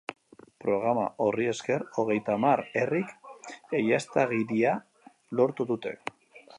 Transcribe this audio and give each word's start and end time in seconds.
Programa 0.63 1.03
horri 1.25 1.45
esker, 1.51 1.85
hogeita 2.03 2.35
hamar 2.37 2.65
herrik 2.83 3.13
egiaztagiria 3.83 4.75
lortu 5.41 5.71
dute. 5.75 5.99